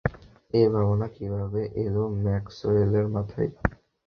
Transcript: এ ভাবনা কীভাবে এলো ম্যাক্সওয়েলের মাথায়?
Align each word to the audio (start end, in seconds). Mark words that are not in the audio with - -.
এ 0.53 0.71
ভাবনা 0.73 1.07
কীভাবে 1.15 1.61
এলো 1.83 2.03
ম্যাক্সওয়েলের 2.23 3.05
মাথায়? 3.07 3.49